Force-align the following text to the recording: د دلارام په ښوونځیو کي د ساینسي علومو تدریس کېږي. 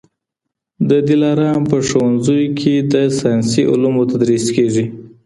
د 0.89 0.91
دلارام 1.09 1.59
په 1.71 1.77
ښوونځیو 1.87 2.55
کي 2.59 2.73
د 2.93 2.93
ساینسي 3.19 3.61
علومو 3.71 4.01
تدریس 4.11 4.45
کېږي. 4.55 4.85